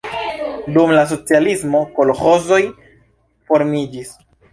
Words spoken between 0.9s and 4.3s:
la socialismo kolĥozoj formiĝis.